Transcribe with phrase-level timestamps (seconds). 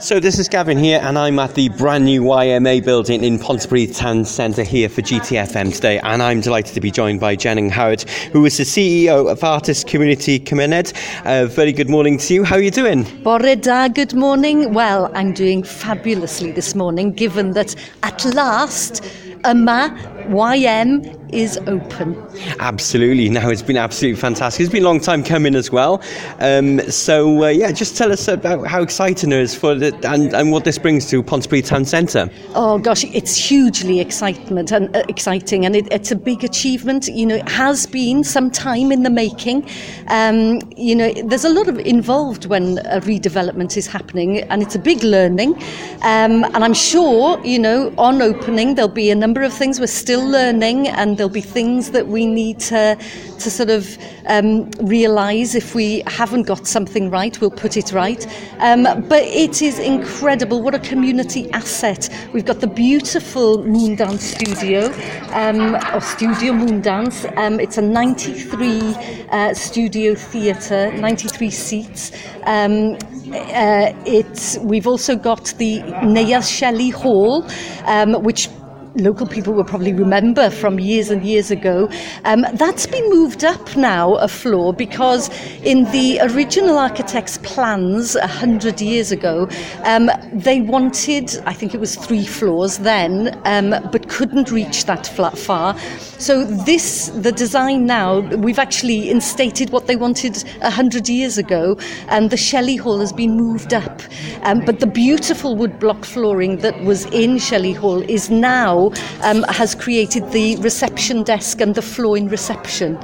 [0.00, 3.96] So this is Gavin here, and I'm at the brand new YMA building in Pontypridd
[3.96, 8.08] Town Centre here for GTFM today, and I'm delighted to be joined by Jen Angharad,
[8.30, 10.92] who is the CEO of Artis Community Cymuned.
[11.26, 12.44] Uh, very good morning to you.
[12.44, 13.02] How are you doing?
[13.24, 14.72] Bore da, good morning.
[14.72, 17.74] Well, I'm doing fabulously this morning, given that
[18.04, 19.02] at last,
[19.42, 22.16] yma, YM is open.
[22.60, 23.28] Absolutely.
[23.28, 24.62] No, it's been absolutely fantastic.
[24.62, 26.02] It's been a long time coming as well.
[26.38, 30.34] Um, so, uh, yeah, just tell us about how exciting it is for the, and,
[30.34, 32.30] and what this brings to Pontypridd Town Centre.
[32.54, 37.08] Oh, gosh, it's hugely excitement and uh, exciting, and it, it's a big achievement.
[37.08, 39.68] You know, it has been some time in the making.
[40.08, 44.74] Um, you know, there's a lot of involved when a redevelopment is happening, and it's
[44.74, 45.54] a big learning.
[46.02, 49.86] Um, and I'm sure, you know, on opening, there'll be a number of things we're
[49.86, 52.96] still learning and there'll be things that we need to,
[53.38, 58.26] to sort of um, realise if we haven't got something right, we'll put it right.
[58.58, 60.62] Um, but it is incredible.
[60.62, 62.08] What a community asset.
[62.32, 64.92] We've got the beautiful Moondance studio,
[65.32, 67.24] um, or Studio Moondance.
[67.36, 68.94] Um, it's a 93
[69.30, 72.12] uh, studio theatre, 93 seats.
[72.44, 72.96] Um,
[73.32, 77.46] uh, it's, we've also got the Neuadd Shelley Hall,
[77.84, 78.48] um, which
[78.96, 81.88] local people will probably remember from years and years ago.
[82.24, 85.28] Um, that's been moved up now a floor because
[85.62, 89.48] in the original architect's plans a hundred years ago,
[89.84, 95.06] um, they wanted, I think it was three floors then, um, but couldn't reach that
[95.06, 95.78] flat far.
[96.18, 101.76] So this, the design now, we've actually instated what they wanted a hundred years ago,
[102.08, 104.02] and the Shelley Hall has been moved up.
[104.42, 108.77] Um, but the beautiful wood block flooring that was in Shelley Hall is now
[109.22, 112.98] um, has created the reception desk and the floor in reception.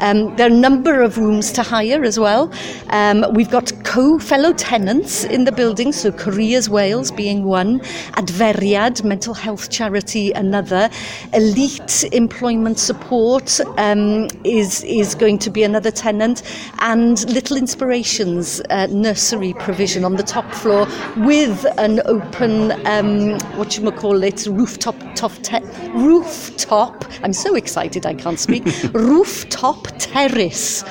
[0.00, 2.50] Um, there are a number of rooms to hire as well.
[2.88, 7.80] Um, we've got co-fellow tenants in the building, so Careers Wales being one,
[8.20, 10.88] Adferiad, mental health charity another,
[11.34, 16.42] Elite Employment Support um, is, is going to be another tenant,
[16.78, 20.86] and Little Inspirations uh, nursery provision on the top floor
[21.18, 25.62] with an open, um, what you call it, rooftop, rooftop,
[25.94, 30.82] rooftop, I'm so excited I can't speak, rooftop terrace.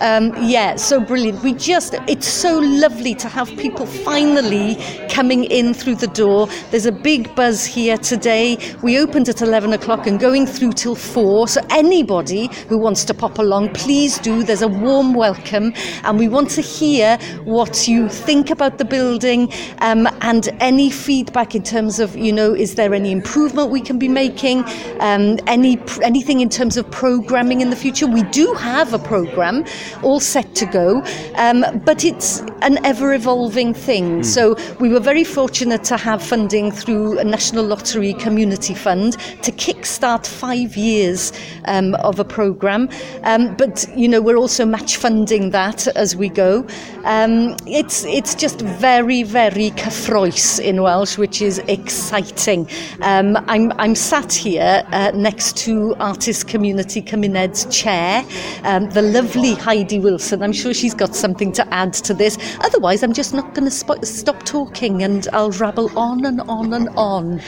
[0.00, 1.42] Um, yeah, so brilliant.
[1.42, 4.76] We just, it's so lovely to have people finally
[5.08, 6.48] coming in through the door.
[6.70, 8.58] There's a big buzz here today.
[8.82, 11.48] We opened at 11 o'clock and going through till 4.
[11.48, 14.42] So anybody who wants to pop along, please do.
[14.42, 15.72] There's a warm welcome
[16.04, 21.54] and we want to hear what you think about the building um, and any feedback
[21.54, 24.64] in terms of, you know, is there any improvement we can be making?
[25.00, 28.06] Um, any Anything in terms of programming in the future?
[28.06, 29.64] We do have a program
[30.02, 31.02] all set to go,
[31.36, 34.20] um, but it's an ever evolving thing.
[34.20, 34.24] Mm.
[34.24, 39.12] So we were very fortunate to have funding through a National Lottery Community Fund
[39.42, 41.32] to kickstart five years
[41.66, 42.88] um, of a programme.
[43.22, 46.66] Um, but, you know, we're also match funding that as we go.
[47.04, 52.68] Um, it's, it's just very, very cyffrous in Welsh, which is exciting.
[53.02, 58.24] Um, I'm, I'm sat here uh, next to Artis Community Cymuned's chair,
[58.62, 60.40] um, the lovely Heidi Wilson.
[60.40, 62.38] I'm sure she's got something to add to this.
[62.60, 66.72] Otherwise, I'm just not going to sp- stop talking and I'll rabble on and on
[66.72, 67.40] and on.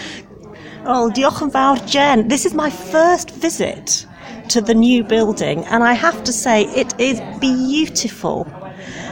[0.87, 2.27] Oh, diolch Jen.
[2.27, 4.07] This is my first visit
[4.49, 8.45] to the new building, and I have to say, it is beautiful.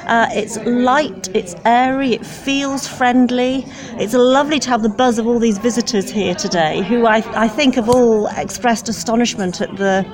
[0.07, 3.65] Uh, it's light, it's airy, it feels friendly.
[3.97, 7.47] It's lovely to have the buzz of all these visitors here today, who I, I
[7.47, 10.05] think have all expressed astonishment at the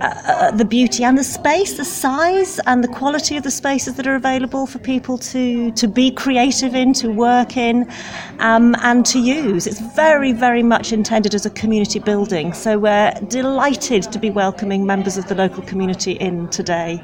[0.00, 4.06] uh, the beauty and the space, the size and the quality of the spaces that
[4.06, 7.90] are available for people to, to be creative in, to work in,
[8.38, 9.66] um, and to use.
[9.66, 12.54] It's very, very much intended as a community building.
[12.54, 17.02] So we're delighted to be welcoming members of the local community in today.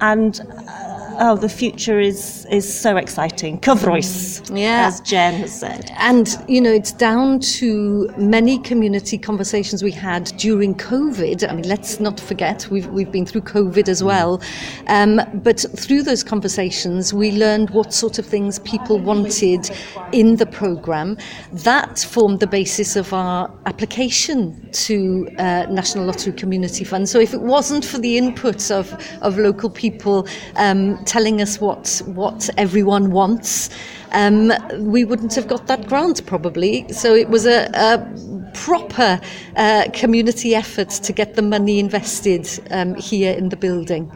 [0.00, 0.87] And uh,
[1.18, 3.60] oh, the future is is so exciting.
[3.60, 4.86] Cyffrous, yeah.
[4.86, 5.90] as Jen has said.
[5.98, 11.48] And, you know, it's down to many community conversations we had during COVID.
[11.48, 14.40] I mean, let's not forget, we've, we've been through COVID as well.
[14.86, 19.70] Um, but through those conversations, we learned what sort of things people wanted
[20.12, 21.18] in the programme.
[21.52, 27.08] That formed the basis of our application to uh, National Lottery Community Fund.
[27.08, 30.26] So if it wasn't for the input of, of local people
[30.56, 33.70] um, telling us what what everyone wants,
[34.12, 36.86] um, we wouldn't have got that grant probably.
[36.92, 39.20] So it was a, a proper
[39.56, 44.12] uh, community effort to get the money invested um, here in the building.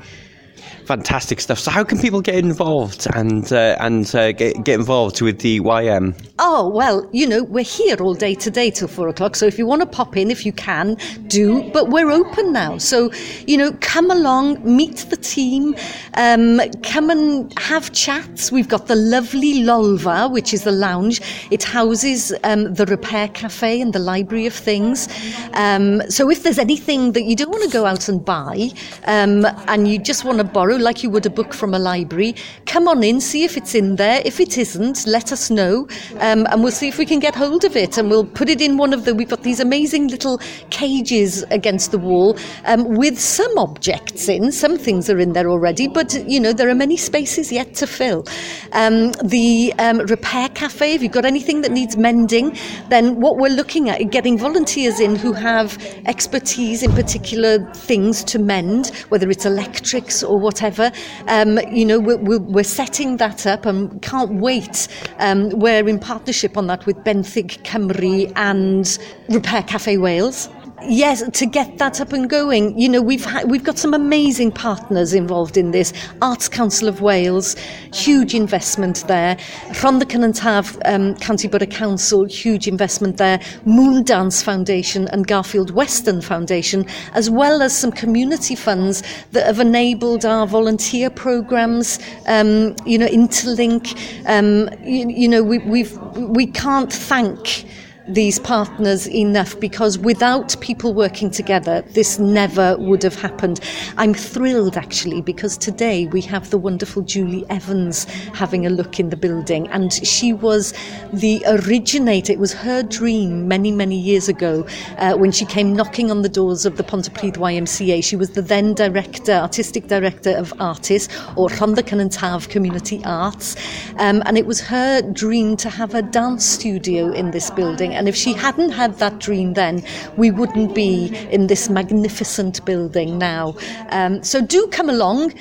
[0.87, 1.59] Fantastic stuff.
[1.59, 5.61] So, how can people get involved and uh, and uh, get, get involved with the
[5.61, 6.15] YM?
[6.39, 9.37] Oh, well, you know, we're here all day today till four o'clock.
[9.37, 10.97] So if you want to pop in, if you can,
[11.29, 11.63] do.
[11.71, 12.79] But we're open now.
[12.79, 13.13] So,
[13.47, 15.75] you know, come along, meet the team,
[16.15, 18.51] um, come and have chats.
[18.51, 21.21] We've got the lovely Lolfa, which is the lounge.
[21.51, 25.09] It houses um, the repair cafe and the library of things.
[25.55, 28.71] Um, so if there's anything that you don't want to go out and buy
[29.07, 32.35] um, and you just want to borrow, like you would a book from a library,
[32.73, 34.23] come on in, see if it's in there.
[34.25, 35.87] If it isn't, let us know.
[36.21, 38.63] Um, and we'll see if we can get hold of it and we'll put it
[38.63, 39.15] in one of the.
[39.15, 40.39] We've got these amazing little
[40.71, 44.51] cages against the wall um, with some objects in.
[44.53, 47.87] Some things are in there already, but you know, there are many spaces yet to
[47.87, 48.25] fill.
[48.73, 52.57] Um, the um, repair cafe, if you've got anything that needs mending,
[52.89, 55.77] then what we're looking at is getting volunteers in who have
[56.07, 60.91] expertise in particular things to mend, whether it's electrics or whatever.
[61.29, 64.87] Um, you know, we're, we're we're setting that up and can't wait.
[65.19, 68.99] Um, we're in partnership on that with Benthyg Cymru and
[69.29, 70.49] Repair Cafe Wales.
[70.89, 74.51] Yes, to get that up and going, you know, we've ha- we've got some amazing
[74.51, 75.93] partners involved in this.
[76.21, 77.55] Arts Council of Wales,
[77.93, 79.37] huge investment there.
[79.81, 83.39] Rhondda Cynon Taf um, County Borough Council, huge investment there.
[83.65, 86.85] Moondance Foundation and Garfield Weston Foundation,
[87.15, 91.99] as well as some community funds that have enabled our volunteer programs.
[92.27, 93.97] Um, you know, Interlink.
[94.27, 97.67] Um, you, you know, we, we've we can't thank
[98.09, 103.61] these partners enough because without people working together, this never would have happened.
[103.97, 108.05] I'm thrilled actually because today we have the wonderful Julie Evans
[108.35, 110.75] having a look in the building, and she was
[111.13, 112.33] the originator.
[112.33, 114.67] It was her dream many, many years ago
[114.99, 118.03] uh, when she came knocking on the doors of the Pontypridd YMCA.
[118.03, 123.57] She was the then director, artistic director of Artis or Rhondda Cynon Taf Community Arts,
[123.99, 127.92] um, and it was her dream to have a dance studio in this building.
[127.93, 129.83] And if she hadn't had that dream then,
[130.17, 133.55] we wouldn't be in this magnificent building now.
[133.91, 135.33] Um, so do come along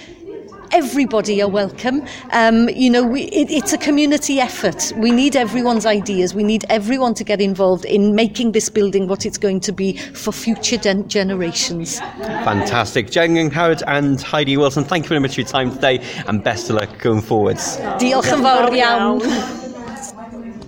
[0.72, 2.06] everybody are welcome.
[2.32, 4.92] Um, you know, we, it, it's a community effort.
[4.98, 6.34] We need everyone's ideas.
[6.34, 9.98] We need everyone to get involved in making this building what it's going to be
[9.98, 12.00] for future generations.
[12.00, 13.12] Fantastic.
[13.12, 16.70] Jen Angharad and Heidi Wilson, thank you very much for your time today and best
[16.70, 17.78] of luck going forwards.
[18.00, 19.61] Diolch yn fawr iawn.